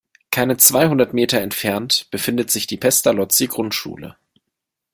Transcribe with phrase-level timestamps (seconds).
[0.31, 4.15] Keine zweihundert Meter entfernt befindet sich die Pestalozzi-Grundschule.